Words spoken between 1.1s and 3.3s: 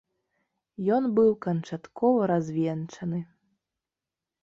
быў канчаткова развенчаны.